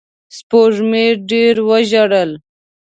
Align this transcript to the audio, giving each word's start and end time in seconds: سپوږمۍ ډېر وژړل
سپوږمۍ 0.37 1.07
ډېر 1.29 1.55
وژړل 1.69 2.31